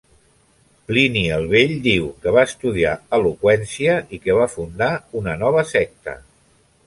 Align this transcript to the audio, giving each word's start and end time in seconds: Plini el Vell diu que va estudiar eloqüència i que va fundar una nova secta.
Plini 0.91 1.21
el 1.35 1.43
Vell 1.51 1.73
diu 1.87 2.07
que 2.23 2.33
va 2.37 2.45
estudiar 2.51 2.95
eloqüència 3.19 3.99
i 4.17 4.21
que 4.25 4.37
va 4.41 4.49
fundar 4.57 4.91
una 5.23 5.39
nova 5.45 5.67
secta. 5.75 6.17